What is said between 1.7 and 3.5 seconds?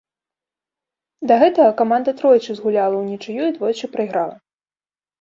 каманда тройчы згуляла ўнічыю